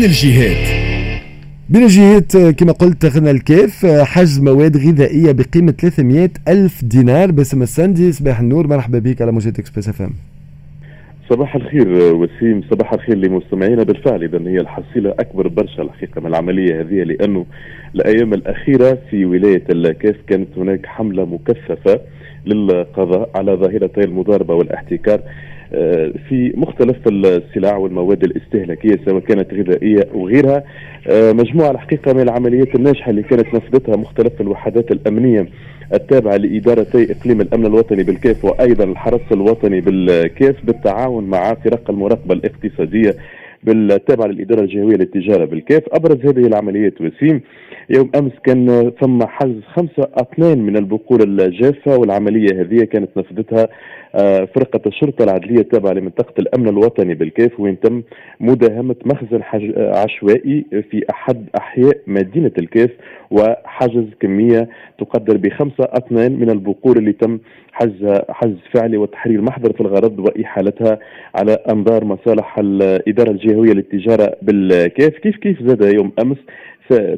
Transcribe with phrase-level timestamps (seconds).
[0.00, 0.68] بين الجهات؟
[1.68, 8.12] بين الجهات كما قلت غنى الكيف حجز مواد غذائية بقيمة 300 ألف دينار باسم السندي.
[8.12, 10.10] صباح النور مرحبا بك على موجة إكسبريس إف إم.
[11.30, 12.62] صباح الخير وسيم.
[12.70, 13.82] صباح الخير لمستمعينا.
[13.82, 17.46] بالفعل اذا هي الحصيلة أكبر برشا الحقيقة من العملية هذه لأنه
[17.94, 22.00] الأيام الأخيرة في ولاية الكاف كانت هناك حملة مكثفة
[22.46, 25.20] للقضاء على ظاهرتي المضاربة والاحتكار.
[25.20, 25.24] آه،
[26.28, 30.64] في مختلف السلع والمواد الاستهلاكية سواء كانت غذائية وغيرها
[31.08, 35.46] آه، مجموعة الحقيقة من العمليات الناجحة اللي كانت نفذتها مختلف الوحدات الأمنية
[35.94, 43.14] التابعة لإدارتي إقليم الأمن الوطني بالكيف وأيضا الحرس الوطني بالكيف بالتعاون مع فرق المراقبة الاقتصادية
[43.62, 47.40] بالتابعة للإدارة الجهوية للتجارة بالكيف أبرز هذه العمليات وسيم
[47.90, 53.68] يوم أمس كان ثم حجز خمسة أطنان من البقول الجافة والعملية هذه كانت نفذتها
[54.14, 58.02] آه، فرقة الشرطة العدلية التابعة لمنطقة الأمن الوطني بالكيف وين تم
[58.40, 59.40] مداهمة مخزن
[59.76, 62.90] عشوائي في أحد أحياء مدينة الكيف
[63.30, 67.38] وحجز كمية تقدر بخمسة أطنان من البقول اللي تم
[67.72, 70.98] حجز حجز فعلي وتحرير محضر في الغرض وإحالتها
[71.34, 75.18] على أنظار مصالح الإدارة الجهوية للتجارة بالكيف.
[75.18, 76.36] كيف كيف زاد يوم أمس؟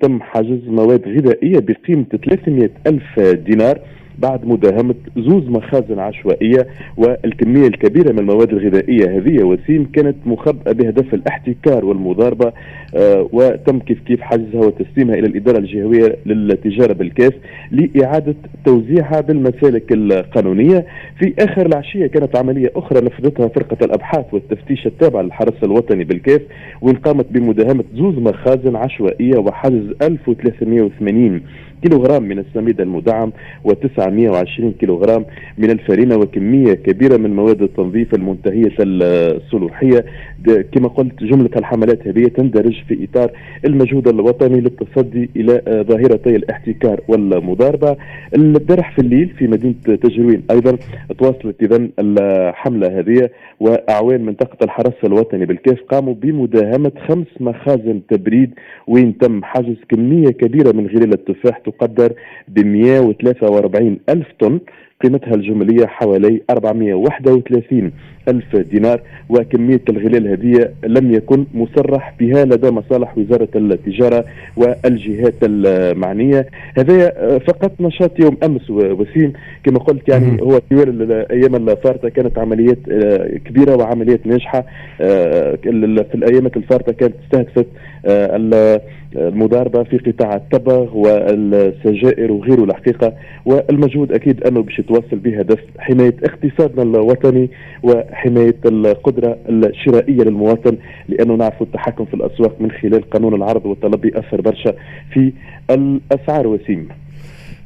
[0.00, 3.78] تم حجز مواد غذائية بقيمة 300 ألف دينار
[4.18, 11.14] بعد مداهمة زوز مخازن عشوائية والكمية الكبيرة من المواد الغذائية هذه وسيم كانت مخبأة بهدف
[11.14, 12.52] الاحتكار والمضاربة
[12.96, 17.32] آه وتم كيف كيف حجزها وتسليمها إلى الإدارة الجهوية للتجارة بالكاس
[17.70, 20.86] لإعادة توزيعها بالمسالك القانونية.
[21.20, 26.40] في آخر العشية كانت عملية أخرى نفذتها فرقة الأبحاث والتفتيش التابعة للحرس الوطني بالكاف
[26.82, 31.40] وين قامت بمداهمة زوز مخازن عشوائية وحجز 1380
[31.82, 33.32] كيلوغرام من السميد المدعم
[33.68, 35.24] و920 كيلوغرام
[35.58, 40.04] من الفرينة وكمية كبيرة من مواد التنظيف المنتهية الصلوحية
[40.50, 43.30] كما قلت جملة الحملات هذه تندرج في إطار
[43.64, 47.96] المجهود الوطني للتصدي إلى ظاهرتي الاحتكار والمضاربة.
[48.36, 50.78] البارح في الليل في مدينة تجروين أيضا
[51.18, 53.28] تواصلت إذا الحملة هذه
[53.60, 58.50] وأعوان منطقة الحرس الوطني بالكيف قاموا بمداهمة خمس مخازن تبريد
[58.86, 62.12] وين تم حجز كمية كبيرة من غلال التفاح تقدر
[62.48, 64.60] ب 143 ألف طن.
[65.02, 67.92] قيمتها الجملية حوالي 431
[68.28, 74.24] ألف دينار وكمية الغلال هذه لم يكن مصرح بها لدى مصالح وزارة التجارة
[74.56, 76.46] والجهات المعنية.
[76.78, 79.32] هذا فقط نشاط يوم أمس وسيم.
[79.64, 84.64] كما قلت يعني هو طوال الأيام الفارطة كانت عمليات آه، كبيرة وعمليات ناجحة.
[85.00, 87.66] آه، في الأيام الفارطة كانت استهدفت
[88.06, 88.80] آه،
[89.16, 93.12] المضاربة في قطاع التبغ والسجائر وغيره الحقيقة.
[93.46, 97.50] والمجهود أكيد أنه باش يتواصل بهدف حماية اقتصادنا الوطني
[97.82, 100.76] وحماية القدرة الشرائية للمواطن
[101.08, 104.74] لأنه نعرف التحكم في الأسواق من خلال قانون العرض والطلب يأثر برشا
[105.12, 105.32] في
[105.70, 106.88] الأسعار وسيم.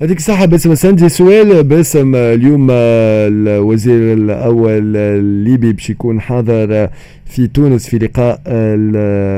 [0.00, 6.88] هذيك الصحة باسم سندي سؤال باسم اليوم الوزير الأول الليبي باش يكون حاضر
[7.26, 8.40] في تونس في لقاء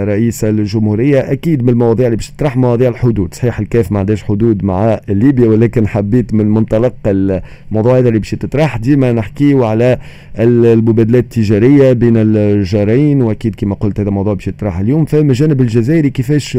[0.08, 1.32] رئيس الجمهورية.
[1.32, 3.34] أكيد من المواضيع اللي باش تطرح مواضيع الحدود.
[3.34, 8.30] صحيح الكاف ما عندهاش حدود مع ليبيا ولكن حبيت من منطلق الموضوع هذا اللي باش
[8.30, 9.98] تطرح ديما نحكيو على
[10.38, 15.04] المبادلات التجارية بين الجارين وأكيد كما قلت هذا موضوع باش يطرح اليوم.
[15.04, 16.58] فما الجانب الجزائري كيفاش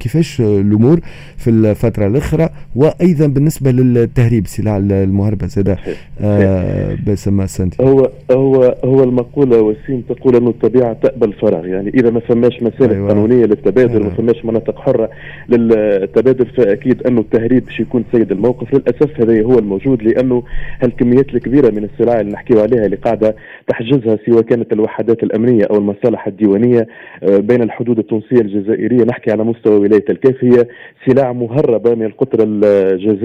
[0.00, 1.00] كيفاش الأمور
[1.36, 5.76] في الفترة الأخرى وأيضا بالنسبة للتهريب سلع المهربة زاد
[6.20, 7.82] آه باسم سنتي.
[7.82, 12.90] هو هو هو المقولة وسيم تقول أنه الطبيعة تقبل فراغ يعني إذا ما فماش مسالك
[12.92, 13.08] أيوة.
[13.08, 14.04] قانونية للتبادل أيوة.
[14.04, 15.10] ما فماش مناطق حرة
[15.48, 18.74] للتبادل فأكيد أنه التهريب باش يكون سيد الموقف.
[18.74, 20.42] للأسف هذا هو الموجود لأنه
[20.80, 23.36] هالكميات الكبيرة من السلع اللي نحكيو عليها اللي قاعدة
[23.68, 26.86] تحجزها سواء كانت الوحدات الأمنية أو المصالح الديوانية
[27.22, 29.04] آه، بين الحدود التونسية الجزائرية.
[29.04, 30.66] نحكي على مستوى ولاية الكاف هي
[31.06, 33.17] سلع مهربة من القطر الجزائري.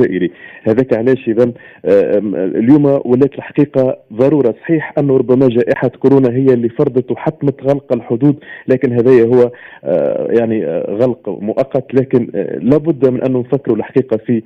[0.64, 1.52] هذاك علاش اذا
[1.86, 4.56] آه، اليوم ولات الحقيقة ضرورة.
[4.62, 8.36] صحيح انه ربما جائحة كورونا هي اللي فرضت وحتمت غلق الحدود
[8.68, 9.52] لكن هذا هو
[9.84, 11.94] آه، يعني آه، غلق مؤقت.
[11.94, 12.28] لكن
[12.62, 14.42] لابد من أن نفكر الحقيقة في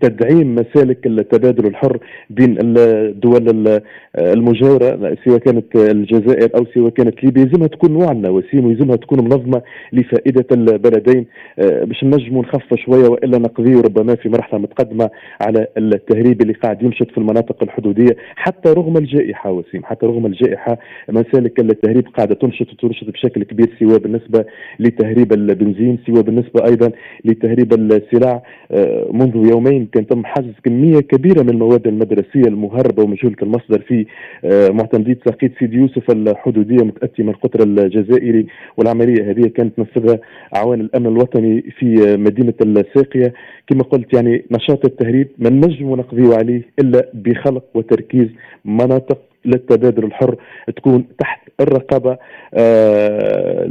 [0.00, 1.98] تدعيم مسالك التبادل الحر
[2.30, 3.80] بين الدول
[4.18, 7.42] المجاورة سواء كانت الجزائر أو سواء كانت ليبيا.
[7.42, 11.26] يلزمها تكون معلنه وسيم ويلزمها تكون منظمة لفائدة البلدين
[11.58, 15.10] باش نجموا نخفوا شوية وإلا نقضي ربما في مرحله متقدمه
[15.40, 20.78] على التهريب اللي قاعد يمشط في المناطق الحدودية حتى رغم الجائحة وسيم حتى رغم الجائحة
[21.08, 24.44] مسالك التهريب قاعدة تنشط وتنشط بشكل كبير سواء بالنسبة
[24.80, 26.90] لتهريب البنزين سواء بالنسبة أيضا
[27.24, 28.42] لتهريب السلع.
[28.72, 34.06] آه، منذ يومين كان تم حجز كمية كبيرة من المواد المدرسية المهربة ومجهولة المصدر في
[34.44, 38.46] آه، معتمديه ساقيت سيدي يوسف الحدودية متاتي من القطر الجزائري.
[38.76, 40.18] والعملية هذه كانت تنفذها
[40.52, 43.32] عوان الأمن الوطني في مدينة الساقية.
[43.66, 48.28] كما قلت يعني نشاط التهريب ما نجم نقضيه عليه إلا بخلق وتركيز
[48.64, 50.36] مناطق للتبادل الحر
[50.76, 52.16] تكون تحت الرقابة
[52.54, 53.64] آه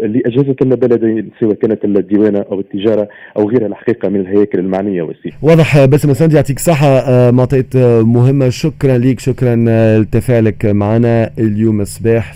[0.00, 5.32] لأجهزة البلدين سواء كانت الديوانة أو التجارة أو غيرها الحقيقة من الهياكل المعنية وسيم.
[5.42, 9.56] واضح باسم سندي يعطيك الصحة آه معطيات مهمة شكرا لك شكرا
[9.98, 12.32] لتفاعلك معنا اليوم الصباح